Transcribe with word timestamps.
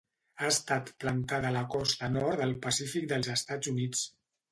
Ha 0.43 0.47
estat 0.51 0.87
plantada 1.03 1.51
a 1.51 1.55
la 1.57 1.61
costa 1.73 2.09
nord 2.13 2.41
del 2.45 2.55
Pacífic 2.65 3.05
dels 3.13 3.29
Estats 3.35 3.71
Units. 3.75 4.03